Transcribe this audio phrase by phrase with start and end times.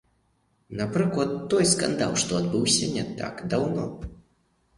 [0.79, 3.87] Напрыклад, той скандал, што адбыўся не так даўно.